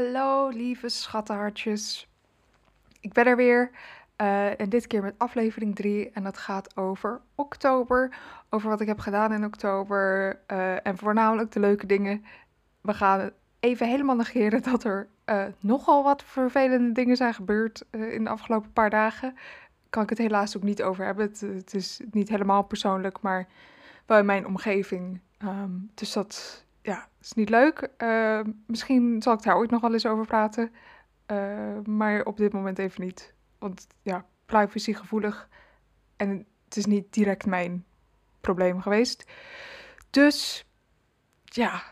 [0.00, 2.08] Hallo lieve schattenhartjes.
[3.00, 3.70] Ik ben er weer.
[4.16, 6.10] eh, en dit keer met aflevering 3.
[6.10, 8.16] En dat gaat over oktober.
[8.50, 10.38] Over wat ik heb gedaan in oktober.
[10.46, 12.24] eh, en voornamelijk de leuke dingen.
[12.80, 13.30] We gaan
[13.60, 18.72] even helemaal negeren dat er eh, nogal wat vervelende dingen zijn gebeurd in de afgelopen
[18.72, 19.36] paar dagen.
[19.90, 21.26] Kan ik het helaas ook niet over hebben.
[21.26, 23.48] Het, het is niet helemaal persoonlijk, maar
[24.06, 25.20] wel in mijn omgeving.
[25.38, 27.90] Ehm, dus dat ja, is niet leuk.
[27.96, 30.72] Eh, misschien zal ik daar ooit nog wel eens over praten.
[31.26, 33.34] Eh, maar op dit moment even niet.
[33.58, 35.48] Want ja, privacy gevoelig.
[36.16, 37.84] En het is niet direct mijn
[38.40, 39.30] probleem geweest.
[40.10, 40.66] Dus
[41.44, 41.82] ja,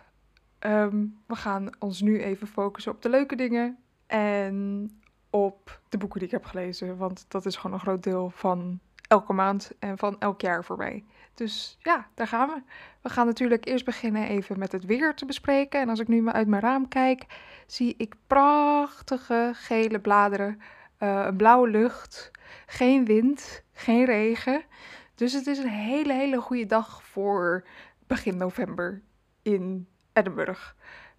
[0.58, 3.78] ehm, we gaan ons nu even focussen op de leuke dingen.
[4.06, 4.90] En
[5.30, 6.96] op de boeken die ik heb gelezen.
[6.96, 10.76] Want dat is gewoon een groot deel van elke maand en van elk jaar voor
[10.76, 11.04] mij.
[11.34, 12.62] Dus ja, daar gaan we.
[13.02, 15.80] We gaan natuurlijk eerst beginnen even met het weer te bespreken.
[15.80, 17.26] En als ik nu uit mijn raam kijk,
[17.66, 20.60] zie ik prachtige gele bladeren,
[20.98, 22.30] een blauwe lucht,
[22.66, 24.62] geen wind, geen regen.
[25.14, 27.66] Dus het is een hele, hele goede dag voor
[28.06, 29.02] begin november
[29.42, 30.72] in Edinburgh.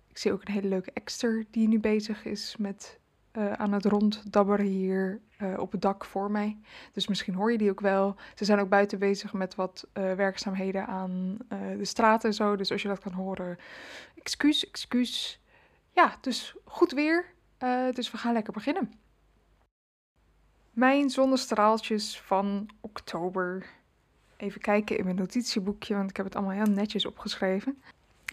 [0.07, 2.98] Ik zie ook een hele leuke ekster die nu bezig is met
[3.31, 6.57] eh, aan het ronddabberen hier eh, op het dak voor mij.
[6.93, 8.15] Dus misschien hoor je die ook wel.
[8.35, 11.37] Ze zijn ook buiten bezig met wat eh, werkzaamheden aan
[11.77, 12.55] de straten en zo.
[12.55, 13.57] Dus als je dat kan horen,
[14.15, 15.41] excuus, excuus.
[15.91, 17.25] Ja, dus goed weer.
[17.93, 18.93] Dus we gaan lekker beginnen.
[20.71, 23.65] Mijn zonnestraaltjes van oktober.
[24.37, 27.81] Even kijken in mijn notitieboekje, want ik heb het allemaal heel netjes opgeschreven.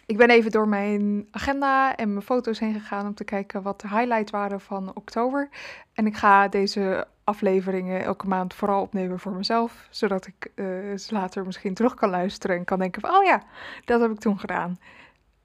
[0.06, 3.80] Ik ben even door mijn agenda en mijn foto's heen gegaan om te kijken wat
[3.80, 5.48] de highlights waren van oktober.
[5.92, 10.64] En ik ga deze afleveringen elke maand vooral opnemen voor mezelf, zodat ik eh,
[10.96, 13.42] ze later misschien terug kan luisteren en kan denken van, oh ja,
[13.84, 14.78] dat heb ik toen gedaan.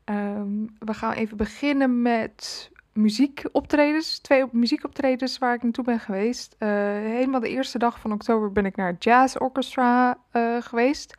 [0.04, 4.20] Ehm, we gaan even beginnen met muziekoptredens.
[4.20, 6.56] Twee op- muziekoptredens waar ik naartoe ben geweest.
[6.58, 11.16] Eh, helemaal de eerste dag van oktober ben ik naar Jazz Orchestra eh, geweest.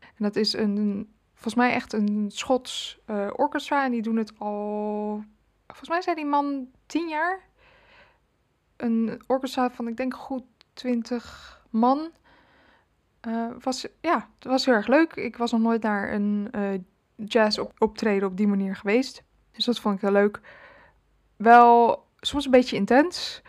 [0.00, 1.08] En dat is een,
[1.44, 3.84] volgens mij echt een Schots eh, orchestra.
[3.84, 5.24] En die doen het al,
[5.66, 7.40] volgens mij zijn die man tien jaar.
[8.76, 12.10] Een orchestra van, ik denk goed 20 man.
[13.20, 15.14] Eh, was, ja, het was heel erg leuk.
[15.14, 16.80] Ik was nog nooit naar een eh
[17.16, 19.24] jazz op optreden op die manier geweest.
[19.52, 20.40] Dus dat vond ik heel leuk.
[21.36, 23.42] Wel soms een beetje intens.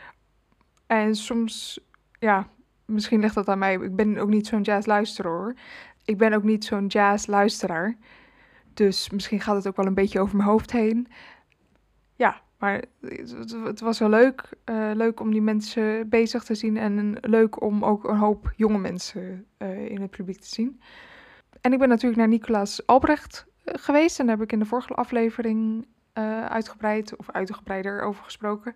[0.88, 1.80] En soms,
[2.20, 2.48] ja,
[2.86, 3.74] misschien ligt dat aan mij.
[3.74, 5.56] Ik ben ook niet zo'n jazzluisteraar hoor.
[6.06, 7.98] Ik ben ook niet zo'n jazzluisteraar.
[8.74, 11.08] Dus misschien gaat het ook wel een beetje over mijn hoofd heen.
[12.16, 12.84] Ja, maar
[13.64, 14.50] het, was wel leuk.
[14.64, 16.78] eh, leuk om die mensen bezig te zien.
[16.78, 20.82] En leuk om ook een hoop jonge mensen eh, in het publiek te zien.
[21.62, 24.20] En ik ben natuurlijk naar Nicolaas Albrecht eh, geweest.
[24.20, 25.88] En daar heb ik in de vorige aflevering
[26.50, 28.76] uitgebreid of uitgebreider over gesproken.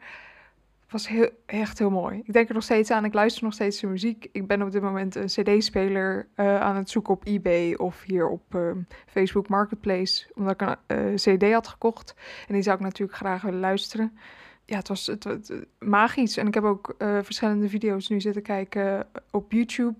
[0.90, 2.22] Was heel, echt heel mooi.
[2.24, 3.06] Ik denk er nog steeds aan.
[3.06, 4.28] Ik luister nog steeds zijn muziek.
[4.32, 8.28] Ik ben op dit moment een CD-speler eh, aan het zoeken op eBay of hier
[8.28, 8.72] op eh,
[9.06, 10.28] Facebook Marketplace.
[10.36, 12.16] Omdat ik een eh, CD had gekocht.
[12.48, 14.18] En die zou ik natuurlijk graag willen luisteren.
[14.66, 16.38] Ja, het was het, het- magisch.
[16.38, 19.98] En ik heb ook eh, verschillende video's nu zitten kijken op YouTube.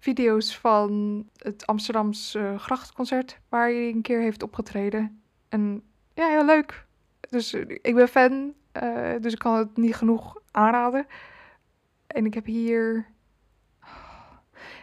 [0.00, 5.22] Video's van het Amsterdamse grachtconcert waar hij een keer heeft opgetreden.
[5.48, 5.82] En
[6.14, 6.86] ja, heel leuk.
[7.30, 11.06] Dus ik ben fan, eh, dus ik kan het niet genoeg aanraden.
[12.06, 13.06] En ik heb hier.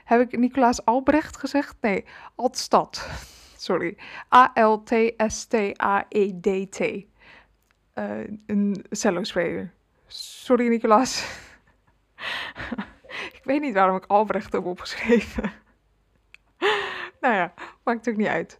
[0.03, 1.75] Heb ik Nicolaas Albrecht gezegd?
[1.81, 3.09] Nee, Altstad.
[3.57, 3.97] Sorry.
[4.33, 5.15] A-L-T-S-T-A-E-D-T.
[7.93, 9.73] Eh, een cello-speler.
[10.07, 11.39] Sorry, Nicolaas.
[13.37, 15.51] ik weet niet waarom ik Albrecht heb opgeschreven.
[17.21, 17.53] nou ja,
[17.83, 18.57] maakt ook niet uit.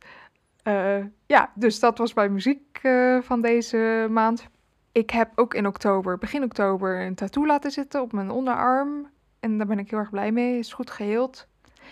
[0.64, 2.80] Eh, ja, dus dat was mijn muziek
[3.22, 4.50] van deze maand.
[4.91, 9.09] Ik heb ook in oktober, begin oktober, een tattoo laten zitten op mijn onderarm.
[9.40, 10.57] En daar ben ik heel erg blij mee.
[10.57, 11.47] Is goed geheeld.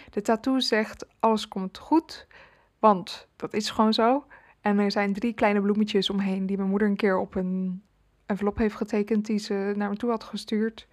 [0.09, 2.27] De tattoo zegt: alles komt goed.
[2.79, 4.25] Want dat is gewoon zo.
[4.61, 7.83] En er zijn drie kleine bloemetjes omheen die mijn moeder een keer op een
[8.25, 10.87] envelop heeft getekend die ze naar me toe had gestuurd.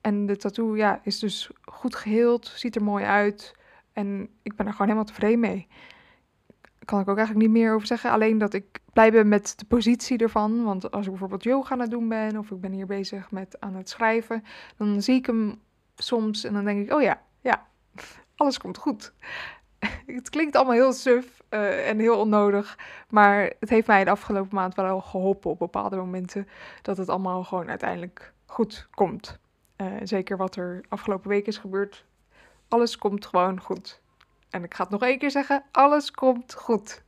[0.00, 3.54] En de tattoo ja, is dus goed geheeld, ziet er mooi uit.
[3.92, 5.66] En ik ben er gewoon helemaal tevreden mee.
[6.60, 8.10] Daar kan ik ook eigenlijk niet meer over zeggen.
[8.10, 10.64] Alleen dat ik blij ben met de positie ervan.
[10.64, 13.60] Want als ik bijvoorbeeld yoga aan het doen ben of ik ben hier bezig met
[13.60, 14.44] aan het schrijven,
[14.76, 15.60] dan zie ik hem
[15.96, 17.66] soms en dan denk ik, oh ja, ja,
[18.36, 19.12] alles komt goed.
[20.06, 24.54] het klinkt allemaal heel suf eh, en heel onnodig, maar het heeft mij de afgelopen
[24.54, 26.48] maand wel geholpen op bepaalde momenten
[26.82, 29.38] dat het allemaal gewoon uiteindelijk goed komt.
[29.76, 32.04] Eh, zeker wat er afgelopen week is gebeurd.
[32.68, 34.00] Alles komt gewoon goed.
[34.50, 37.02] En ik ga het nog één keer zeggen: alles komt goed.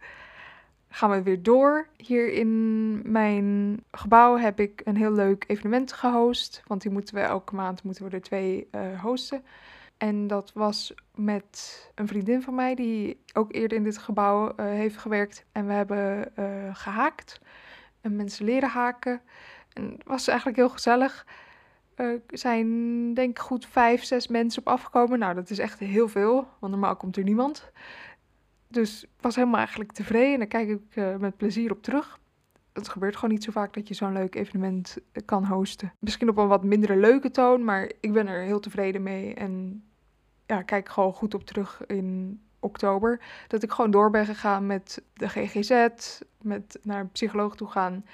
[0.96, 1.88] Gaan we weer door.
[1.96, 6.62] Hier in mijn gebouw heb ik een heel leuk evenement gehost.
[6.66, 9.44] Want die moeten we elke maand moeten we er twee uh, hosten.
[9.96, 14.66] En dat was met een vriendin van mij die ook eerder in dit gebouw uh,
[14.66, 15.44] heeft gewerkt.
[15.52, 17.40] En we hebben uh, gehaakt.
[18.00, 19.20] En mensen leren haken.
[19.72, 21.26] En het was eigenlijk heel gezellig.
[21.94, 22.68] Er zijn
[23.14, 25.18] denk ik goed vijf, zes mensen op afgekomen.
[25.18, 27.70] Nou, dat is echt heel veel, want normaal komt er niemand.
[28.68, 32.18] Dus ik was helemaal eigenlijk tevreden en daar kijk ik uh, met plezier op terug.
[32.72, 35.92] Het gebeurt gewoon niet zo vaak dat je zo'n leuk evenement kan hosten.
[35.98, 39.34] Misschien op een wat mindere leuke toon, maar ik ben er heel tevreden mee.
[39.34, 39.84] En
[40.46, 43.20] ja, kijk gewoon goed op terug in oktober.
[43.48, 45.86] Dat ik gewoon door ben gegaan met de GGZ,
[46.42, 48.04] met naar een psycholoog toe gaan.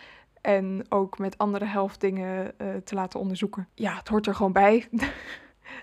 [0.40, 3.68] En ook met andere helftdingen uh, te laten onderzoeken.
[3.74, 4.88] Ja, het hoort er gewoon bij.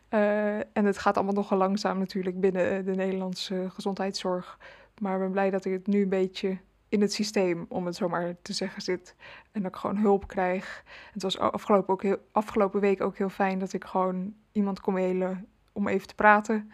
[0.09, 4.57] uh, en het gaat allemaal nogal langzaam natuurlijk binnen de Nederlandse gezondheidszorg.
[5.01, 6.57] Maar ik ben blij dat ik het nu een beetje
[6.89, 9.15] in het systeem, om het zo maar te zeggen, zit.
[9.51, 10.83] En dat ik gewoon hulp krijg.
[11.13, 14.93] Het was afgelopen, ook heel, afgelopen week ook heel fijn dat ik gewoon iemand kon
[14.93, 16.71] mailen om even te praten.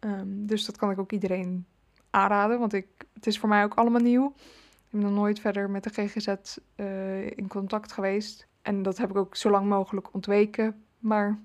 [0.00, 1.66] Um, dus dat kan ik ook iedereen
[2.10, 4.34] aanraden, want ik, het is voor mij ook allemaal nieuw.
[4.36, 8.46] Ik ben nog nooit verder met de GGZ uh, in contact geweest.
[8.62, 10.84] En dat heb ik ook zo lang mogelijk ontweken.
[10.98, 11.38] Maar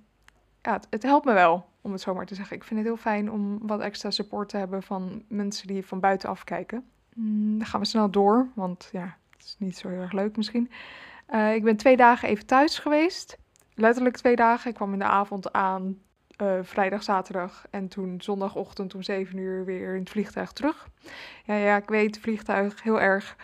[0.63, 2.55] ja, het, helpt me wel, om het zo maar te zeggen.
[2.55, 5.99] Ik vind het heel fijn om wat extra support te hebben van mensen die van
[5.99, 6.85] buitenaf kijken.
[7.13, 10.37] Mm, dan gaan we snel door, want ja, het is niet zo heel erg leuk
[10.37, 10.71] misschien.
[11.29, 13.37] Uh, ik ben twee dagen even thuis geweest.
[13.73, 14.69] Letterlijk twee dagen.
[14.69, 15.97] Ik kwam in de avond aan,
[16.41, 17.65] uh, vrijdag, zaterdag.
[17.69, 20.89] En toen zondagochtend om 7 uur weer in het vliegtuig terug.
[21.43, 23.35] Ja, ja, ik weet, vliegtuig heel erg.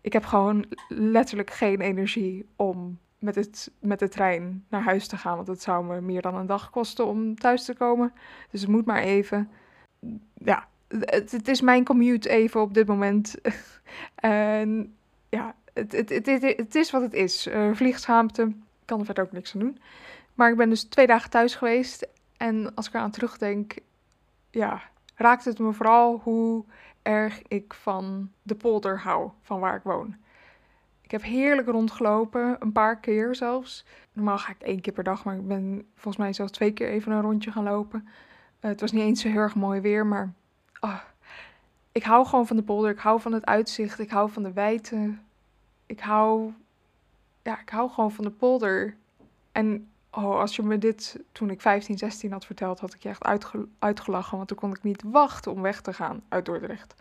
[0.00, 5.16] Ik heb gewoon letterlijk geen energie om met, het, met de trein naar huis te
[5.16, 5.36] gaan.
[5.36, 8.12] Want het zou me meer dan een dag kosten om thuis te komen.
[8.50, 9.50] Dus het moet maar even.
[10.34, 13.34] Ja, het, het is mijn commute even op dit moment.
[14.14, 14.94] en
[15.28, 17.46] ja, het, het, het, het, is wat het is.
[17.46, 18.52] Uh, vliegschaamte,
[18.84, 19.78] kan er verder ook niks aan doen.
[20.34, 22.08] Maar ik ben dus twee dagen thuis geweest.
[22.36, 23.74] En als ik eraan terugdenk,
[24.50, 24.82] ja,
[25.14, 26.64] raakt het me vooral hoe
[27.02, 30.16] erg ik van de polder hou, van waar ik woon.
[31.08, 33.84] Ik heb heerlijk rondgelopen, een paar keer zelfs.
[34.12, 36.88] Normaal ga ik één keer per dag, maar ik ben volgens mij zelfs twee keer
[36.88, 38.02] even een rondje gaan lopen.
[38.04, 40.32] Uh, het was niet eens zo heel erg mooi weer, maar
[40.80, 40.98] oh,
[41.92, 42.90] ik hou gewoon van de polder.
[42.90, 43.98] Ik hou van het uitzicht.
[43.98, 45.14] Ik hou van de wijte.
[45.86, 46.52] Ik hou,
[47.42, 48.96] ja, ik hou gewoon van de polder.
[49.52, 53.08] En oh, als je me dit toen ik 15, 16 had verteld, had ik je
[53.08, 54.36] echt uitge uitgelachen.
[54.36, 56.94] Want toen kon ik niet wachten om weg te gaan uit Dordrecht.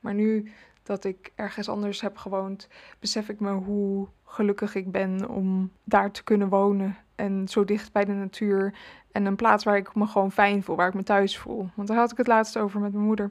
[0.00, 0.52] Maar nu
[0.84, 6.10] dat ik ergens anders heb gewoond, besef ik me hoe gelukkig ik ben om daar
[6.10, 6.96] te kunnen wonen.
[7.14, 8.74] En zo dicht bij de natuur.
[9.12, 11.68] En een plaats waar ik me gewoon fijn voel, waar ik me thuis voel.
[11.74, 13.30] Want daar had ik het laatst over met mijn moeder.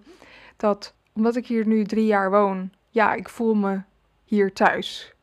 [0.57, 3.81] Dat omdat ik hier nu drie jaar woon, ja, ik voel me
[4.23, 5.15] hier thuis.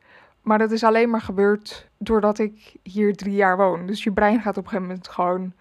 [0.43, 3.87] Maar dat is alleen maar gebeurd doordat ik hier drie jaar woon.
[3.87, 5.53] Dus je brein gaat op een gegeven moment gewoon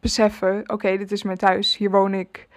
[0.00, 2.48] beseffen: oké, dit is mijn thuis, hier woon ik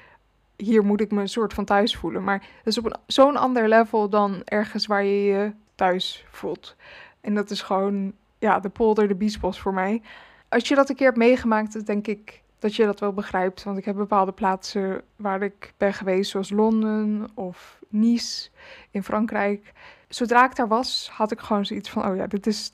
[0.55, 2.23] hier moet ik me een soort van thuis voelen.
[2.23, 6.75] Maar dat is op zo'n ander level dan ergens waar je je thuis voelt.
[7.21, 10.01] En dat is gewoon, ja, de polder, de biesbos voor mij.
[10.49, 13.63] Als je dat een keer hebt meegemaakt, denk ik dat je dat wel begrijpt.
[13.63, 18.49] Want ik heb bepaalde plaatsen waar ik ben geweest, zoals Londen of Nice
[18.91, 19.73] in Frankrijk.
[20.07, 22.71] Zodra ik daar was, had ik gewoon zoiets van: oh ja, dit is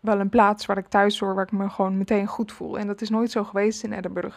[0.00, 2.78] wel een plaats waar ik thuis hoor, waar ik me gewoon meteen goed voel.
[2.78, 4.36] En dat is nooit zo geweest in Edinburgh.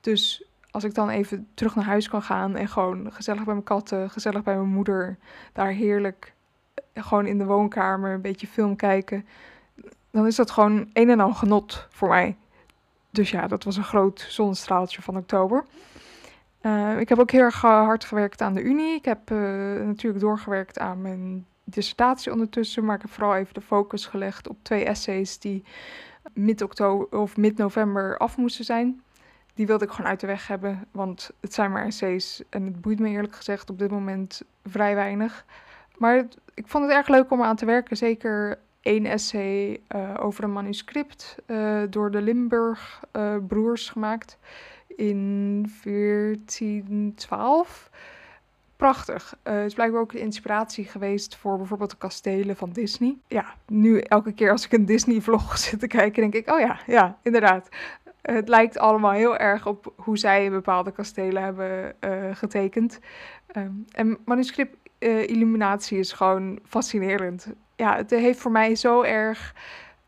[0.00, 0.44] Dus
[0.76, 4.10] als ik dan even terug naar huis kan gaan en gewoon gezellig bij mijn katten,
[4.10, 5.18] gezellig bij mijn moeder,
[5.52, 6.34] daar heerlijk
[6.92, 9.26] eh, gewoon in de woonkamer een beetje film kijken,
[10.10, 12.36] dan is dat gewoon een en al genot voor mij.
[13.10, 15.64] Dus ja, dat was een groot zonnestraaltje van oktober.
[16.62, 18.94] Uh, ik heb ook heel erg hard gewerkt aan de Unie.
[18.94, 19.30] Ik heb
[19.84, 24.56] natuurlijk doorgewerkt aan mijn dissertatie ondertussen, maar ik heb vooral even de focus gelegd op
[24.62, 25.64] twee essays die
[26.34, 29.00] mid-oktober of mid-november af moesten zijn
[29.56, 30.84] die wilde ik gewoon uit de weg hebben.
[30.90, 34.94] Want het zijn maar essays en het boeit me eerlijk gezegd op dit moment vrij
[34.94, 35.44] weinig.
[35.98, 37.96] Maar ik vond het erg leuk om aan te werken.
[37.96, 44.38] Zeker één essay uh, over een manuscript uh, door de Limburg uh, broers gemaakt
[44.96, 47.90] in 1412.
[48.76, 49.36] Prachtig.
[49.42, 53.16] het is blijkbaar ook de inspiratie geweest voor bijvoorbeeld de kastelen van Disney.
[53.28, 56.78] Ja, nu elke keer als ik een Disney-vlog zit te kijken, denk ik: oh ja,
[56.86, 57.68] ja, inderdaad
[58.32, 62.98] het lijkt allemaal heel erg op hoe zij bepaalde kastelen hebben uh, getekend.
[63.56, 67.46] Um, en manuscript uh, illuminatie is gewoon fascinerend.
[67.76, 69.54] Ja, het heeft voor mij zo erg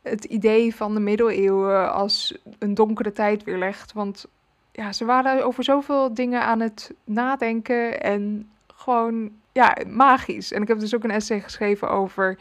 [0.02, 3.92] het idee van de middeleeuwen als een donkere tijd weerlegt.
[3.92, 4.26] Want
[4.72, 10.52] ja, ze waren over zoveel dingen aan het nadenken en gewoon ja, magisch.
[10.52, 12.38] En ik heb dus ook een essay geschreven over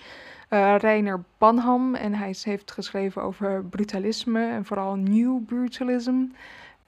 [0.49, 1.95] uh, Reiner Banham.
[1.95, 6.25] En hij heeft geschreven over brutalisme en vooral New Brutalism.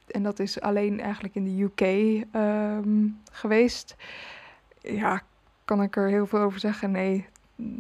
[0.07, 1.81] En dat is alleen eigenlijk in de UK
[2.31, 3.95] ehm, geweest.
[4.81, 5.21] Ja,
[5.65, 6.91] kan ik er heel veel over zeggen?
[6.91, 7.25] Nee,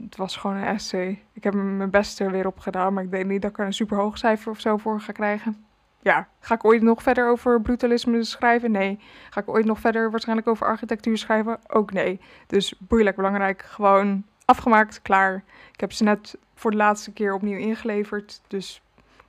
[0.03, 1.23] het was gewoon een essay.
[1.33, 3.65] Ik heb mijn best er weer op gedaan, maar ik denk niet dat ik er
[3.65, 5.65] een super hoog cijfer of zo voor ga krijgen.
[6.01, 8.71] Ja, ga ik ooit nog verder over brutalisme schrijven?
[8.71, 8.99] Nee.
[9.29, 11.59] Ga ik ooit nog verder waarschijnlijk over architectuur schrijven?
[11.67, 12.19] Ook nee.
[12.47, 15.43] Dus boeilijk belangrijk, gewoon afgemaakt, klaar.
[15.73, 18.81] Ik heb ze net voor de laatste keer opnieuw ingeleverd, dus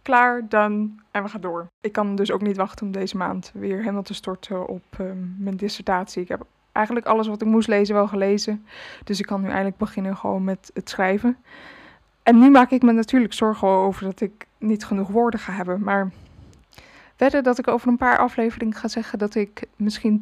[0.03, 1.67] klaar, dan en we gaan door.
[1.81, 5.43] Ik kan dus ook niet wachten om deze maand weer helemaal te storten op ehm,
[5.43, 6.23] mijn dissertatie.
[6.23, 8.67] Ik heb eigenlijk alles wat ik moest lezen wel gelezen.
[9.05, 11.37] Dus ik kan nu eindelijk beginnen gewoon met het schrijven.
[12.23, 15.83] En nu maak ik me natuurlijk zorgen over dat ik niet genoeg woorden ga hebben.
[15.83, 16.11] Maar
[17.17, 20.21] verder dat ik over een paar afleveringen ga zeggen dat ik misschien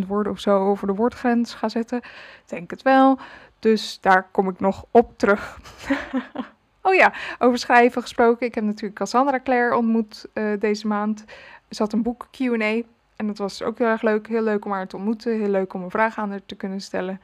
[0.00, 2.00] 10.000 woorden of zo over de woordgrens ga zetten.
[2.46, 3.18] Denk het wel.
[3.60, 5.58] Dus daar kom ik nog op terug.
[6.82, 8.46] oh ja, over schrijven gesproken.
[8.46, 11.24] Ik heb natuurlijk Cassandra Clare ontmoet uh, deze maand.
[11.70, 12.82] Ze had een boek Q&A
[13.16, 14.28] en dat was ook heel erg leuk.
[14.28, 15.38] Heel leuk om haar te ontmoeten.
[15.38, 17.20] Heel leuk om een vraag aan haar te kunnen stellen.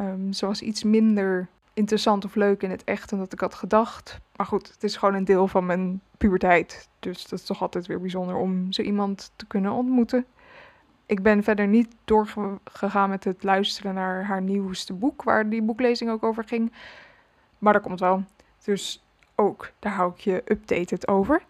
[0.00, 3.54] Um, ze was iets minder interessant of leuk in het echt dan dat ik had
[3.54, 4.18] gedacht.
[4.36, 6.88] Maar goed, het is gewoon een deel van mijn puberteit.
[6.98, 10.26] Dus dat is toch altijd weer bijzonder om zo iemand te kunnen ontmoeten.
[11.08, 16.10] Ik ben verder niet doorgegaan met het luisteren naar haar nieuwste boek, waar die boeklezing
[16.10, 16.72] ook over ging.
[17.58, 18.24] Maar dat komt wel.
[18.64, 21.42] Dus ook, daar hou ik je updated over.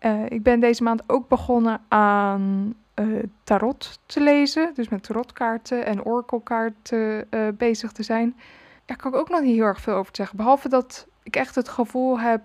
[0.00, 4.74] Uh, ik ben deze maand ook begonnen aan uh, tarot te lezen.
[4.74, 8.36] Dus met tarotkaarten en orakelkaarten uh, bezig te zijn.
[8.84, 10.36] Daar kan ik ook nog niet heel erg veel over zeggen.
[10.36, 12.42] Behalve dat ik echt het gevoel heb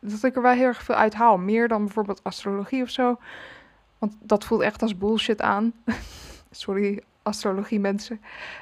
[0.00, 1.38] dat ik er wel heel erg veel uit haal.
[1.38, 3.18] Meer dan bijvoorbeeld astrologie of zo.
[4.20, 5.72] Dat voelt echt als bullshit aan.
[6.50, 8.20] Sorry, astrologie mensen.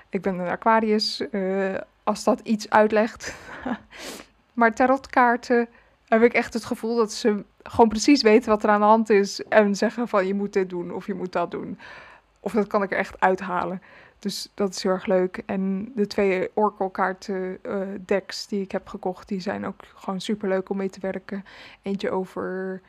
[0.09, 1.23] Ik ben een Aquarius.
[1.31, 3.35] Uh, als dat iets uitlegt.
[4.53, 5.69] maar tarotkaarten
[6.09, 9.11] heb ik echt het gevoel dat ze gewoon precies weten wat er aan de hand
[9.11, 9.43] is.
[9.43, 11.79] En zeggen van je moet dit doen of je moet dat doen.
[12.41, 13.83] Of dat kan ik er echt uithalen.
[14.19, 15.43] Dus dat is heel erg leuk.
[15.47, 20.21] En de twee Oracle kaarten uh, decks die ik heb gekocht, die zijn ook gewoon
[20.21, 21.45] super leuk om mee te werken.
[21.83, 22.81] Eentje over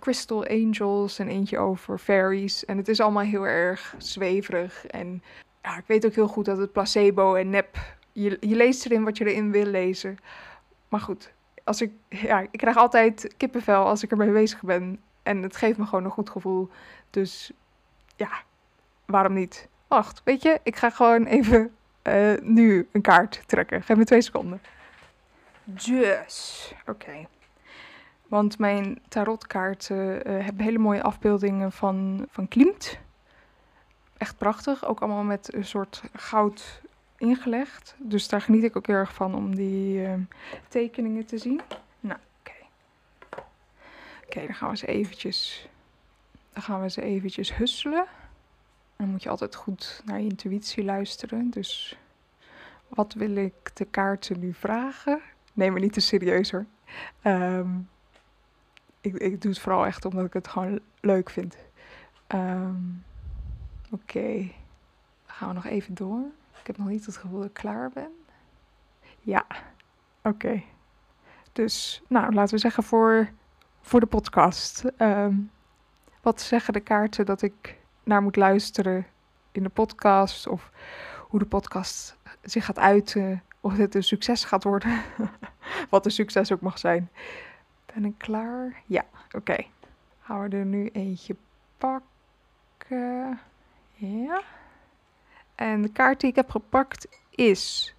[0.00, 2.64] Crystal Angels en eentje over Fairies.
[2.64, 4.86] En het is allemaal heel erg zweverig.
[4.86, 5.22] En
[5.62, 7.76] ja, ik weet ook heel goed dat het placebo en nep.
[8.12, 10.18] Je, leest erin wat je erin wil lezen.
[10.88, 11.32] Maar goed,
[11.64, 15.00] als ik, ja, ik krijg altijd kippenvel als ik ermee bezig ben.
[15.22, 16.70] En het geeft me gewoon een goed gevoel.
[17.10, 17.52] Dus
[18.16, 18.30] ja,
[19.04, 19.68] waarom niet?
[19.88, 23.82] Wacht, weet je, ik ga gewoon even uh, nu een kaart trekken.
[23.82, 24.60] Geef me twee seconden.
[25.64, 27.26] Dus, oké.
[28.28, 32.98] Want mijn tarotkaarten uh, hebben hele mooie afbeeldingen van, van Klimt.
[34.16, 34.86] Echt prachtig.
[34.86, 36.82] Ook allemaal met een soort goud
[37.16, 37.94] ingelegd.
[37.98, 40.14] Dus daar geniet ik ook heel erg van om die uh,
[40.68, 41.60] tekeningen te zien.
[42.00, 42.52] Nou, oké.
[44.24, 45.68] Oké, dan gaan we ze eventjes...
[46.52, 48.06] Dan gaan we ze eventjes husselen.
[48.96, 51.50] Dan moet je altijd goed naar je intuïtie luisteren.
[51.50, 51.98] Dus
[52.88, 55.20] wat wil ik de kaarten nu vragen?
[55.52, 56.66] Neem me niet te serieus hoor.
[57.22, 57.88] Um,
[59.04, 61.56] ik, ik doe het vooral echt omdat ik het gewoon leuk vind.
[62.28, 63.04] Um,
[63.90, 64.50] Oké,
[65.26, 66.20] gaan we nog even door.
[66.60, 68.10] Ik heb nog niet het gevoel dat ik klaar ben.
[69.20, 69.46] Ja,
[70.22, 70.62] oké.
[71.52, 73.30] Dus, nou, laten we zeggen voor,
[73.80, 74.84] voor de podcast.
[74.98, 75.50] Um,
[76.20, 79.06] wat zeggen de kaarten dat ik naar moet luisteren
[79.52, 80.46] in de podcast?
[80.46, 80.70] Of
[81.28, 83.42] hoe de podcast zich gaat uiten?
[83.60, 85.02] Of het een succes gaat worden?
[85.90, 87.10] wat een succes ook mag zijn.
[87.94, 88.82] Ben ik klaar?
[88.86, 89.56] Ja, oké.
[90.20, 91.36] Gaan we er nu eentje
[91.78, 93.40] pakken.
[93.94, 94.42] Ja.
[95.54, 97.94] En de kaart die ik heb gepakt is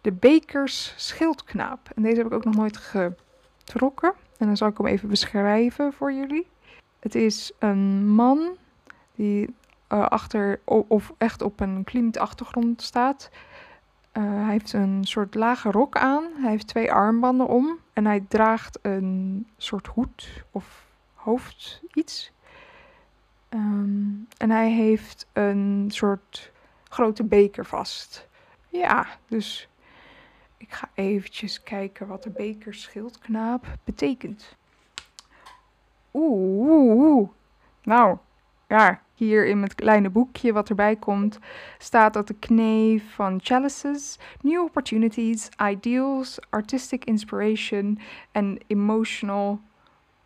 [0.00, 1.90] de Bekers Schildknaap.
[1.94, 4.12] En deze heb ik ook nog nooit getrokken.
[4.38, 6.46] En dan zal ik hem even beschrijven voor jullie.
[6.98, 8.56] Het is een man
[9.14, 9.54] die
[9.92, 13.30] uh, achter of echt op een klimt achtergrond staat.
[14.18, 16.24] Uh, hij heeft een soort lage rok aan.
[16.36, 17.78] Hij heeft twee armbanden om.
[17.92, 22.32] En hij draagt een soort hoed of hoofd iets.
[23.50, 26.52] Um, en hij heeft een soort
[26.88, 28.28] grote beker vast.
[28.68, 29.68] Ja, dus
[30.56, 34.56] ik ga eventjes kijken wat de bekerschildknaap betekent.
[36.12, 37.28] Oeh.
[37.82, 38.18] Nou,
[38.68, 41.38] ja, hier in het kleine boekje wat erbij komt,
[41.78, 47.98] staat dat de kneef van chalices, new opportunities, ideals, artistic inspiration
[48.32, 49.60] en emotional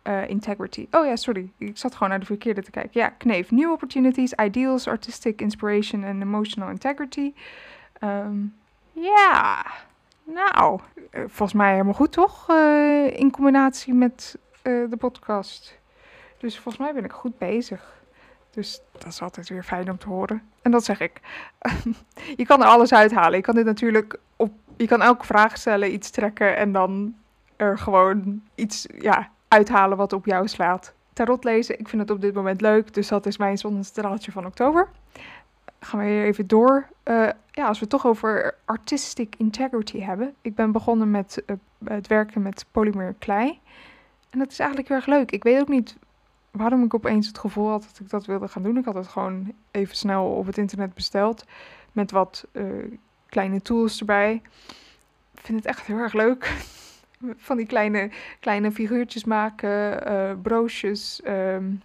[0.03, 0.87] uh, integrity.
[0.91, 1.51] Oh ja, sorry.
[1.57, 2.99] Ik zat gewoon naar de verkeerde te kijken.
[2.99, 3.51] Ja, Kneef.
[3.51, 7.33] New opportunities, ideals, artistic inspiration en emotional integrity.
[7.99, 8.37] Ehm,
[8.91, 9.65] ja,
[10.23, 10.79] nou,
[11.11, 12.49] eh, volgens mij helemaal goed toch?
[12.49, 15.79] Eh, in combinatie met eh, de podcast.
[16.37, 18.02] Dus volgens mij ben ik goed bezig.
[18.53, 20.41] Dus dat is altijd weer fijn om te horen.
[20.61, 21.19] En dat zeg ik.
[22.35, 23.35] je kan er alles uithalen.
[23.35, 24.53] Je kan dit natuurlijk op.
[24.77, 27.15] Je kan elke vraag stellen, iets trekken en dan
[27.55, 30.93] er gewoon iets ja, uithalen wat op jou slaat.
[31.13, 32.93] Tarot lezen, ik vind het op dit moment leuk.
[32.93, 34.89] Dus dat is mijn zonnestraaltje van oktober.
[35.79, 36.87] Gaan we weer even door.
[37.03, 40.33] Uh, ja, als we het toch over artistic integrity hebben.
[40.41, 43.59] Ik ben begonnen met uh, het werken met polymer klei.
[44.29, 45.31] En dat is eigenlijk heel erg leuk.
[45.31, 45.97] Ik weet ook niet
[46.57, 48.77] waarom ik opeens het gevoel had dat ik dat wilde gaan doen.
[48.77, 51.45] Ik had het gewoon even snel op het internet besteld.
[51.91, 52.63] Met wat uh,
[53.25, 54.41] kleine tools erbij.
[55.33, 56.51] Ik vind het echt heel erg leuk.
[57.37, 61.81] Van die kleine, kleine figuurtjes maken, uh, broosjes, um,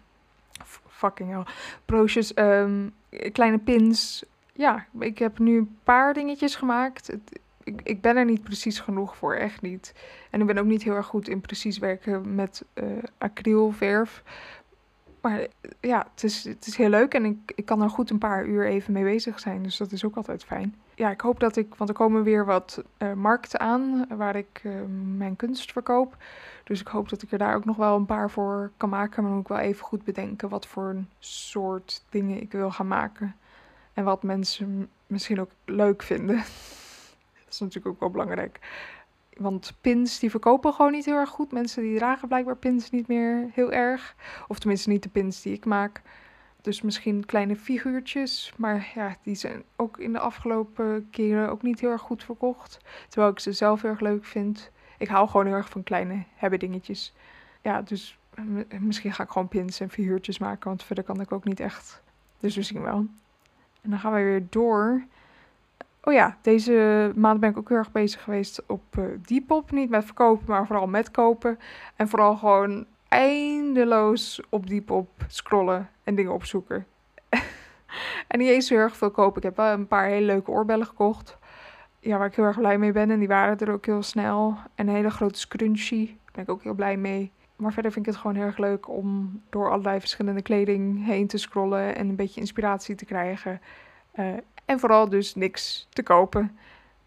[0.88, 1.44] fucking hell,
[1.84, 2.94] broosjes, um,
[3.32, 4.25] kleine pins.
[4.52, 7.12] Ja, ik heb nu een paar dingetjes gemaakt.
[7.64, 9.94] Ik, ik, ben er niet precies genoeg voor, echt niet.
[10.30, 12.84] En ik ben ook niet heel erg goed in precies werken met uh,
[13.18, 14.22] acrylverf.
[15.20, 15.46] Maar
[15.80, 18.46] ja, het is, het is heel leuk en ik, ik kan er goed een paar
[18.46, 19.62] uur even mee bezig zijn.
[19.62, 20.75] Dus dat is ook altijd fijn.
[20.94, 24.60] Ja, ik hoop dat ik, want er komen weer wat uh, markten aan waar ik
[24.62, 24.72] uh,
[25.16, 26.16] mijn kunst verkoop.
[26.64, 29.22] Dus ik hoop dat ik er daar ook nog wel een paar voor kan maken.
[29.22, 32.88] Maar dan moet ik wel even goed bedenken wat voor soort dingen ik wil gaan
[32.88, 33.37] maken.
[33.92, 36.37] En wat mensen misschien ook leuk vinden.
[37.44, 38.58] dat is natuurlijk ook wel belangrijk.
[39.38, 41.52] Want pins die verkopen gewoon niet heel erg goed.
[41.52, 44.14] Mensen die dragen blijkbaar pins niet meer heel erg.
[44.49, 46.02] Of tenminste niet de pins die ik maak.
[46.61, 48.52] Dus misschien kleine figuurtjes.
[48.57, 52.78] Maar ja, die zijn ook in de afgelopen keren ook niet heel erg goed verkocht.
[53.09, 54.71] Terwijl ik ze zelf heel erg leuk vind.
[54.99, 57.14] Ik hou gewoon heel erg van kleine hebben dingetjes.
[57.62, 58.18] Ja, dus
[58.80, 60.68] misschien ga ik gewoon pins en figuurtjes maken.
[60.68, 62.02] Want verder kan ik ook niet echt.
[62.40, 63.07] Dus we zien wel.
[63.80, 65.04] En dan gaan we weer door.
[66.09, 69.61] Oh ja, deze maand ben ik ook heel erg bezig geweest op uh.
[69.71, 71.59] Niet met verkopen, maar vooral met kopen.
[71.97, 76.87] En vooral gewoon eindeloos op Depop scrollen en dingen opzoeken.
[78.29, 79.37] en niet eens heel erg veel kopen.
[79.37, 81.38] Ik heb wel een paar hele leuke oorbellen gekocht.
[82.01, 83.11] Ja, waar ik heel erg blij mee ben.
[83.11, 84.57] En die waren er ook heel snel.
[84.75, 86.07] En een hele grote scrunchie.
[86.07, 87.33] Daar ben ik ook heel blij mee.
[87.57, 91.27] Maar verder vind ik het gewoon heel erg leuk om door allerlei verschillende kleding heen
[91.27, 91.97] te scrollen.
[91.97, 93.61] En een beetje inspiratie te krijgen.
[94.14, 94.27] Uh,
[94.68, 96.59] en vooral dus niks te kopen.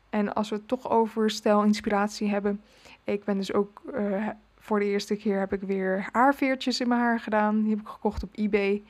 [0.09, 2.61] En als we het toch over stijl inspiratie hebben.
[3.03, 4.27] Ik ben dus ook uh,
[4.59, 7.61] voor de eerste keer heb ik weer haarveertjes in mijn haar gedaan.
[7.61, 8.83] Die heb ik gekocht op eBay.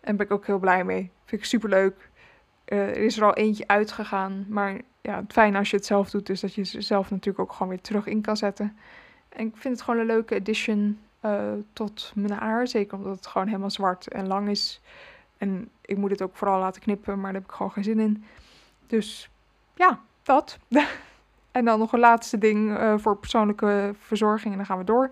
[0.00, 1.10] En ben ik ook heel blij mee.
[1.24, 2.10] Vind ik super leuk.
[2.68, 4.46] Uh, er is er al eentje uitgegaan.
[4.48, 7.38] Maar ja, het fijne als je het zelf doet, is dat je ze zelf natuurlijk
[7.38, 8.76] ook gewoon weer terug in kan zetten.
[9.28, 12.66] En ik vind het gewoon een leuke addition uh, tot mijn haar.
[12.66, 14.80] Zeker omdat het gewoon helemaal zwart en lang is.
[15.40, 17.98] En ik moet het ook vooral laten knippen, maar daar heb ik gewoon geen zin
[17.98, 18.24] in.
[18.86, 19.30] Dus
[19.74, 20.58] ja, dat.
[21.52, 25.10] en dan nog een laatste ding uh, voor persoonlijke verzorging en dan gaan we door.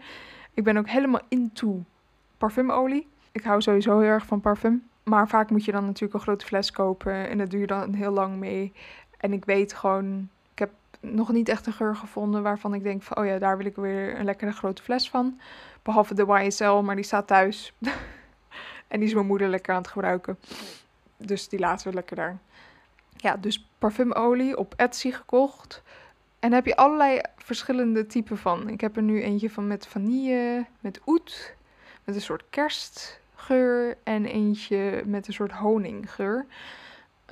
[0.54, 1.84] Ik ben ook helemaal into
[2.38, 3.06] parfumolie.
[3.32, 4.88] Ik hou sowieso heel erg van parfum.
[5.02, 8.12] Maar vaak moet je dan natuurlijk een grote fles kopen en dat je dan heel
[8.12, 8.72] lang mee.
[9.18, 13.02] En ik weet gewoon, ik heb nog niet echt een geur gevonden waarvan ik denk
[13.02, 15.40] van, oh ja, daar wil ik weer een lekkere grote fles van.
[15.82, 17.72] Behalve de YSL, maar die staat thuis.
[18.88, 20.38] En die is mijn moeder lekker aan het gebruiken.
[21.16, 22.38] Dus die laten we lekker daar.
[23.16, 25.82] Ja, dus parfumolie op Etsy gekocht.
[26.38, 28.68] En heb je allerlei verschillende typen van.
[28.68, 31.54] Ik heb er nu eentje van met vanille, met oet,
[32.04, 36.46] met een soort kerstgeur en eentje met een soort honinggeur.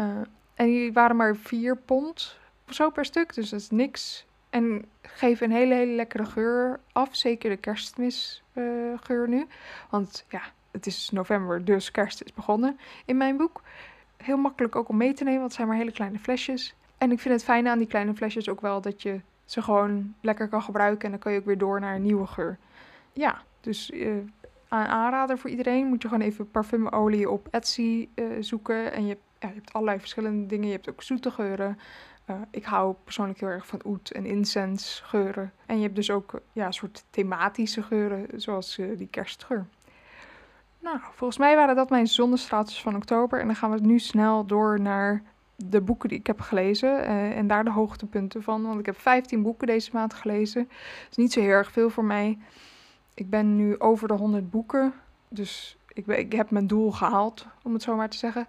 [0.00, 0.06] Uh,
[0.54, 2.38] en die waren maar 4 pond
[2.68, 4.26] of zo per stuk, dus dat is niks.
[4.50, 7.16] En geven een hele, hele lekkere geur af.
[7.16, 9.46] Zeker de kerstmisgeur uh, nu.
[9.90, 10.42] Want ja,
[10.76, 13.62] het is november, dus kerst is begonnen in mijn boek.
[14.16, 16.74] Heel makkelijk ook om mee te nemen, want het zijn maar hele kleine flesjes.
[16.98, 20.14] En ik vind het fijne aan die kleine flesjes ook wel dat je ze gewoon
[20.20, 21.04] lekker kan gebruiken.
[21.04, 22.58] En dan kan je ook weer door naar een nieuwe geur.
[23.12, 24.16] Ja, dus uh,
[24.68, 25.86] aan aanrader voor iedereen.
[25.86, 28.92] Moet je gewoon even parfumolie op Etsy uh, zoeken.
[28.92, 30.66] En je, ja, je hebt allerlei verschillende dingen.
[30.66, 31.78] Je hebt ook zoete geuren.
[32.30, 35.52] Uh, ik hou persoonlijk heel erg van oet en incense geuren.
[35.66, 39.66] En je hebt dus ook ja, een soort thematische geuren, zoals die kerstgeur.
[40.86, 43.40] Nou, volgens mij waren dat mijn zonnestraaltjes van oktober.
[43.40, 45.22] En dan gaan we nu snel door naar
[45.56, 46.88] de boeken die ik heb gelezen.
[46.88, 48.62] Uh, en daar de hoogtepunten van.
[48.62, 50.62] Want ik heb 15 boeken deze maand gelezen.
[50.68, 52.38] Dat is niet zo heel erg veel voor mij.
[53.14, 54.92] Ik ben nu over de 100 boeken.
[55.28, 58.46] Dus ik, ik heb mijn doel gehaald, om het zo maar te zeggen.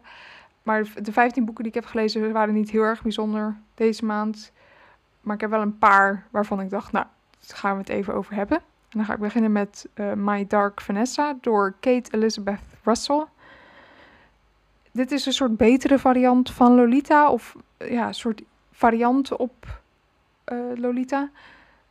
[0.64, 4.52] Maar de 15 boeken die ik heb gelezen waren niet heel erg bijzonder deze maand.
[5.22, 7.06] Maar ik heb wel een paar waarvan ik dacht, nou,
[7.48, 8.62] daar gaan we het even over hebben.
[8.90, 13.26] En dan ga ik beginnen met uh, My Dark Vanessa door Kate Elizabeth Russell.
[14.92, 19.82] Dit is een soort betere variant van Lolita, of ja, een soort varianten op
[20.44, 21.30] eh, Lolita.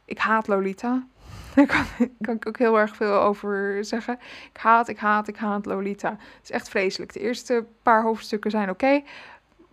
[0.05, 1.07] Ik haat Lolita.
[1.55, 4.19] Daar kan, ik ook heel erg veel over zeggen.
[4.53, 6.11] Ik haat, ik haat, ik haat Lolita.
[6.11, 7.13] Het is echt vreselijk.
[7.13, 9.03] De eerste paar hoofdstukken zijn oké.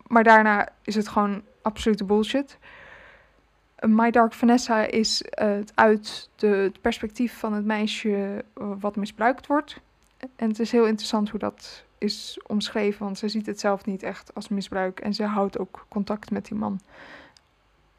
[0.07, 2.57] maar daarna is het gewoon absolute bullshit.
[3.87, 9.47] My Dark Vanessa is uh, uit de, het perspectief van het meisje uh, wat misbruikt
[9.47, 9.79] wordt.
[10.35, 14.03] En het is heel interessant hoe dat is omschreven, want ze ziet het zelf niet
[14.03, 14.99] echt als misbruik.
[14.99, 16.79] En ze houdt ook contact met die man.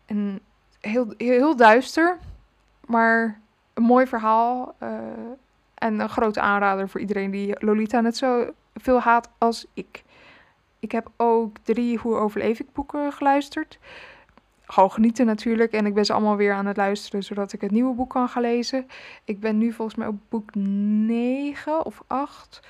[0.06, 0.40] En
[0.80, 2.18] heel, heel, duister,
[2.86, 3.40] maar
[3.74, 4.74] een mooi verhaal.
[4.82, 4.88] Uh,
[5.74, 10.04] en een grote aanrader voor iedereen die Lolita net zo veel haat als ik.
[10.78, 13.78] Ik heb ook drie Hoe overleef ik boeken geluisterd.
[14.66, 15.72] Gewoon genieten natuurlijk.
[15.72, 18.28] En ik ben ze allemaal weer aan het luisteren, zodat ik het nieuwe boek kan
[18.28, 18.86] gaan lezen.
[19.24, 22.60] Ik ben nu volgens mij op boek 9 of 8.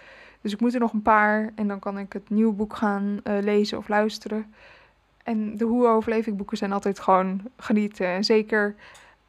[0.40, 3.20] Dus ik moet er nog een paar en dan kan ik het nieuwe boek gaan
[3.24, 4.54] uh, lezen of luisteren.
[5.22, 8.06] En de Hoe overleef ik boeken zijn altijd gewoon genieten.
[8.06, 8.74] En zeker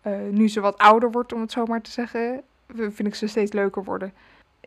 [0.08, 3.28] uh, nu ze wat ouder wordt, om het zo maar te zeggen, vind ik ze
[3.28, 4.14] steeds leuker worden.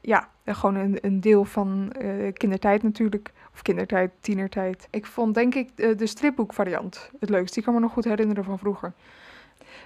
[0.03, 3.33] Ja, gewoon een, een deel van uh, kindertijd natuurlijk.
[3.53, 4.89] Of kindertijd, tienertijd.
[4.91, 7.55] Ik vond denk ik de, de stripboekvariant het leukst.
[7.55, 8.93] Die kan me nog goed herinneren van vroeger.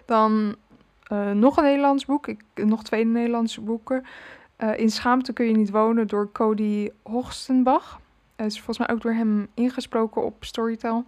[0.06, 0.56] Dan
[1.34, 2.26] nog een Nederlands boek.
[2.26, 4.04] Ik, nog twee Nederlandse boeken.
[4.76, 8.00] In Schaamte kun je niet wonen door Cody Hoogstenbach.
[8.36, 11.04] Het is volgens mij ook door hem ingesproken op Storytel.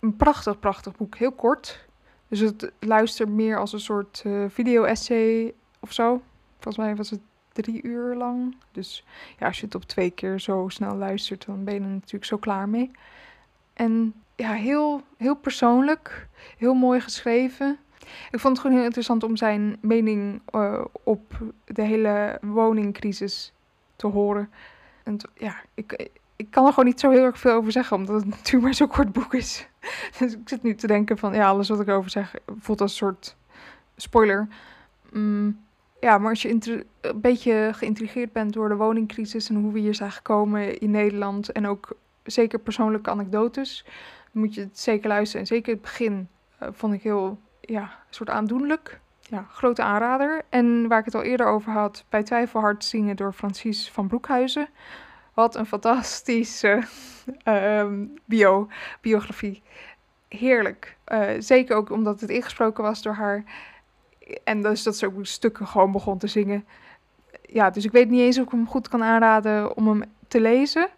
[0.00, 1.16] Een prachtig, prachtig boek.
[1.16, 1.86] Heel kort.
[2.28, 6.22] Dus het luistert meer als een soort video-essay of zo.
[6.58, 7.20] Volgens mij was het
[7.62, 8.56] drie uur lang.
[8.72, 9.04] Dus
[9.38, 12.24] ja, als je het op twee keer zo snel luistert, dan ben je er natuurlijk
[12.24, 12.90] zo klaar mee.
[13.72, 17.78] En ja, heel, heel persoonlijk, heel mooi geschreven.
[18.30, 23.52] Ik vond het gewoon heel interessant om zijn mening uh, op de hele woningcrisis
[23.96, 24.50] te horen.
[25.02, 28.16] En ja, ik, ik kan er gewoon niet zo heel erg veel over zeggen, omdat
[28.16, 29.68] het natuurlijk maar zo'n kort boek is.
[30.18, 32.90] dus ik zit nu te denken van, ja, alles wat ik erover zeg voelt als
[32.90, 33.36] een soort
[33.96, 34.48] spoiler.
[35.12, 35.64] Mm,
[36.00, 36.86] ja, maar als je een
[37.20, 41.66] beetje geïntrigeerd bent door de woningcrisis en hoe we hier zijn gekomen in Nederland en
[41.66, 43.84] ook zeker persoonlijke anekdotes,
[44.32, 45.40] moet je het zeker luisteren.
[45.40, 46.28] En zeker het begin
[46.62, 49.00] uh, vond ik heel, ja, soort aandoenlijk.
[49.20, 50.42] Ja, grote aanrader.
[50.48, 54.68] En waar ik het al eerder over had, bij Twijfelhard zingen door Francis van Broekhuizen.
[55.34, 56.82] Wat een fantastische
[57.44, 57.86] uh,
[58.24, 58.68] bio,
[59.00, 59.62] biografie.
[60.28, 60.96] Heerlijk.
[61.08, 63.44] Uh, zeker ook omdat het ingesproken was door haar.
[64.44, 66.64] En dus dat ze ook stukken gewoon begon te zingen.
[67.42, 70.40] Ja, dus ik weet niet eens of ik hem goed kan aanraden om hem te
[70.40, 70.88] lezen.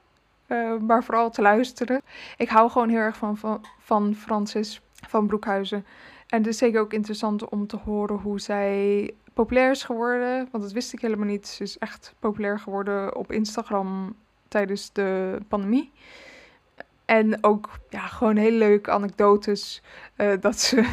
[0.46, 2.02] Uh, maar vooral te luisteren.
[2.36, 5.86] Ik hou gewoon heel erg van, van, van Francis van Broekhuizen.
[6.26, 10.48] En het is zeker ook interessant om te horen hoe zij populair is geworden.
[10.50, 11.46] Want dat wist ik helemaal niet.
[11.46, 14.16] Ze is echt populair geworden op Instagram
[14.48, 15.92] tijdens de pandemie.
[17.04, 19.82] En ook ja, gewoon hele leuke anekdotes.
[20.16, 20.88] Uh, dat ze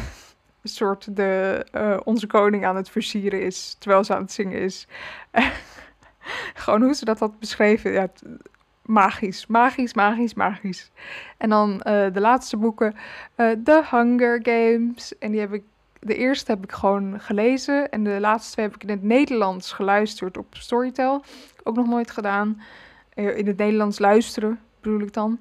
[0.68, 3.76] soort de, uh, onze koning aan het versieren is.
[3.78, 4.86] Terwijl ze aan het zingen is.
[6.54, 7.92] gewoon hoe ze dat had beschreven.
[7.92, 8.08] Ja,
[8.82, 10.90] magisch, magisch, magisch, magisch.
[11.36, 12.94] En dan uh, de laatste boeken.
[13.36, 15.18] The Hunger Games.
[15.18, 15.62] En die heb ik
[16.00, 17.90] de eerste heb ik gewoon gelezen.
[17.90, 21.22] En de laatste twee heb ik in het Nederlands geluisterd op Storytel.
[21.62, 22.62] Ook nog nooit gedaan.
[23.14, 25.38] In het Nederlands luisteren, bedoel ik dan.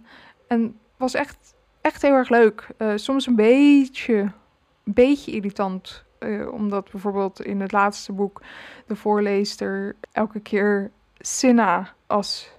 [0.47, 2.67] En was echt, echt heel erg leuk.
[2.77, 4.31] Uh, soms een beetje,
[4.93, 6.03] beetje irritant.
[6.19, 8.41] Uh, omdat bijvoorbeeld in het laatste boek
[8.87, 12.51] de voorleester elke keer Sinna als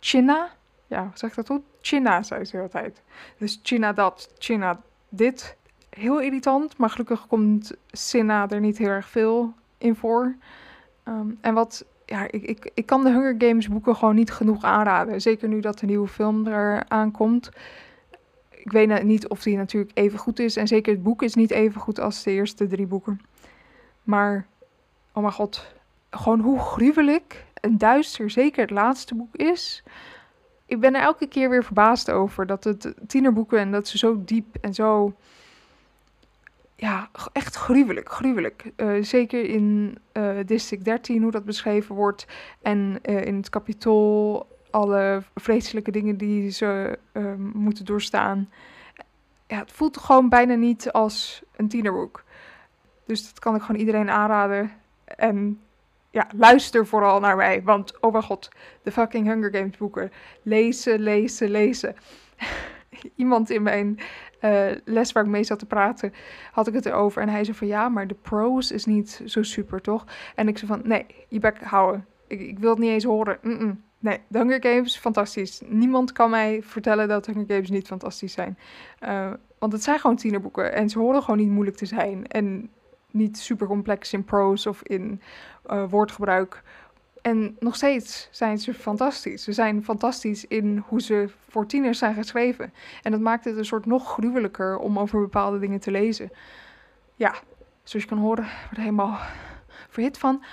[0.00, 0.50] China.
[0.86, 1.62] Ja, zeg dat goed?
[1.80, 3.02] China, zei ze altijd.
[3.38, 5.56] Dus China dat, China dit
[5.90, 10.36] heel irritant, maar gelukkig komt Sinna er niet heel erg veel in voor.
[11.04, 14.64] Um, en wat, ja, ik, ik, ik kan de Hunger Games boeken gewoon niet genoeg
[14.64, 15.20] aanraden.
[15.20, 17.50] Zeker nu dat de nieuwe film er aankomt.
[18.68, 20.56] Ik weet niet of die natuurlijk even goed is.
[20.56, 23.20] En zeker het boek is niet even goed als de eerste drie boeken.
[24.02, 24.46] Maar,
[25.12, 25.74] oh mijn god,
[26.10, 29.82] gewoon hoe gruwelijk en duister zeker het laatste boek is.
[30.66, 34.22] Ik ben er elke keer weer verbaasd over dat het tienerboeken en dat ze zo
[34.24, 35.14] diep en zo
[36.76, 38.70] ja, echt gruwelijk, gruwelijk.
[38.76, 42.26] Uh, zeker in uh, District 13, hoe dat beschreven wordt.
[42.62, 46.98] En uh, in het kapitool, alle vreselijke dingen die ze
[47.52, 48.50] moeten doorstaan.
[49.46, 52.24] Ja, het voelt gewoon bijna niet als een tienerboek.
[53.06, 54.72] Dus dat kan ik gewoon iedereen aanraden.
[55.04, 55.60] En
[56.10, 57.62] ja, luister vooral naar mij.
[57.62, 58.48] Want, oh mijn god,
[58.82, 60.12] de fucking Hunger Games boeken.
[60.42, 61.96] Lezen, lezen, lezen.
[63.14, 63.98] Iemand in mijn
[64.40, 66.12] uh, les waar ik mee zat te praten,
[66.52, 67.22] had ik het erover.
[67.22, 70.04] En hij zei van ja, maar de pros is niet zo super, toch?
[70.34, 72.06] En ik zei van nee, je bek houden.
[72.26, 73.38] Ik, ik wil het niet eens horen.
[73.42, 73.82] -mm.
[73.98, 75.60] Nee, de Hunger Games, fantastisch.
[75.64, 78.58] Niemand kan mij vertellen dat Hunger Games niet fantastisch zijn.
[79.02, 82.26] Uh, Want het zijn gewoon tienerboeken en ze horen gewoon niet moeilijk te zijn.
[82.26, 82.70] En
[83.10, 85.20] niet super complex in prose of in
[85.70, 86.62] uh, woordgebruik.
[87.22, 89.42] En nog steeds zijn ze fantastisch.
[89.44, 92.72] Ze zijn fantastisch in hoe ze voor tieners zijn geschreven.
[93.02, 96.30] En dat maakt het een soort nog gruwelijker om over bepaalde dingen te lezen.
[97.14, 97.34] Ja,
[97.82, 99.18] zoals je kan horen, word helemaal
[99.88, 100.44] verhit van.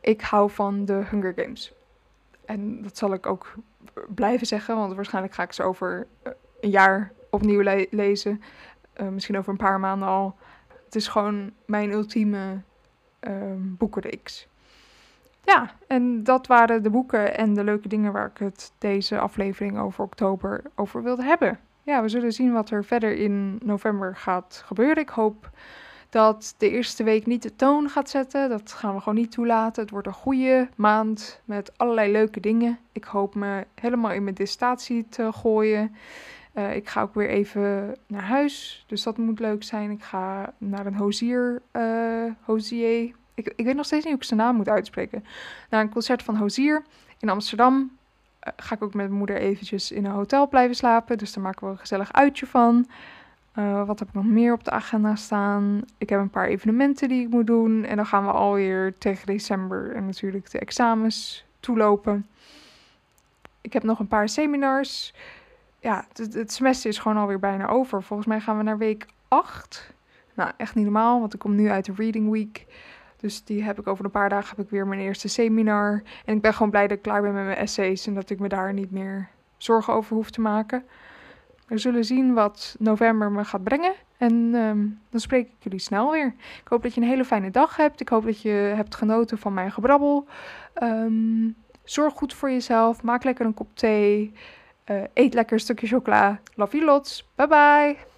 [0.00, 1.75] Ik hou van de Hunger Games.
[2.46, 3.54] En dat zal ik ook
[4.14, 8.42] blijven zeggen, want waarschijnlijk ga ik ze over eh, een jaar opnieuw lezen.
[9.00, 10.36] Uh, misschien over een paar maanden al.
[10.84, 12.60] Het is gewoon mijn ultieme
[13.20, 14.48] uh, boekenreeks.
[15.44, 19.78] Ja, en dat waren de boeken en de leuke dingen waar ik het deze aflevering
[19.78, 21.58] over oktober over wilde hebben.
[21.82, 25.02] Ja, we zullen zien wat er verder in november gaat gebeuren.
[25.02, 25.50] Ik hoop
[26.08, 28.48] dat de eerste week niet de toon gaat zetten.
[28.48, 29.82] Dat gaan we gewoon niet toelaten.
[29.82, 32.78] Het wordt een goede maand met allerlei leuke dingen.
[32.92, 35.94] Ik hoop me helemaal in mijn distatie te gooien.
[36.54, 39.90] Uh, ik ga ook weer even naar huis, dus dat moet leuk zijn.
[39.90, 43.14] Ik ga naar een hozier, uh, hozier.
[43.34, 45.24] Ik, ik weet nog steeds niet hoe ik zijn naam moet uitspreken.
[45.70, 46.82] Naar een concert van Hozier
[47.18, 47.76] in Amsterdam.
[48.46, 51.18] Uh, ga ik ook met mijn moeder eventjes in een hotel blijven slapen.
[51.18, 52.86] Dus daar maken we een gezellig uitje van.
[53.58, 55.82] Uh, wat heb ik nog meer op de agenda staan?
[55.98, 57.84] Ik heb een paar evenementen die ik moet doen.
[57.84, 62.26] En dan gaan we alweer tegen december en natuurlijk de examens toelopen.
[63.60, 65.14] Ik heb nog een paar seminars.
[65.80, 68.02] Ja, het, het semester is gewoon alweer bijna over.
[68.02, 69.94] Volgens mij gaan we naar week 8.
[70.34, 72.66] Nou, echt niet normaal, want ik kom nu uit de Reading Week.
[73.16, 76.02] Dus die heb ik over een paar dagen heb ik weer mijn eerste seminar.
[76.24, 78.38] En ik ben gewoon blij dat ik klaar ben met mijn essays en dat ik
[78.38, 80.84] me daar niet meer zorgen over hoef te maken.
[81.66, 83.94] We zullen zien wat november me gaat brengen.
[84.16, 86.34] En um, dan spreek ik jullie snel weer.
[86.62, 88.00] Ik hoop dat je een hele fijne dag hebt.
[88.00, 90.26] Ik hoop dat je hebt genoten van mijn gebrabbel.
[90.82, 93.02] Um, zorg goed voor jezelf.
[93.02, 94.32] Maak lekker een kop thee.
[94.90, 96.40] Uh, eet lekker een stukje chocola.
[96.54, 97.28] Love you lots.
[97.34, 98.15] Bye bye.